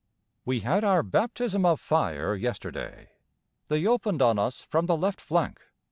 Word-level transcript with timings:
We 0.45 0.61
had 0.61 0.83
our 0.83 1.03
baptism 1.03 1.63
of 1.63 1.79
fire 1.79 2.33
yesterday. 2.33 3.09
They 3.67 3.85
opened 3.85 4.23
on 4.23 4.39
us 4.39 4.59
from 4.63 4.87
the 4.87 4.97
left 4.97 5.21
flank. 5.21 5.61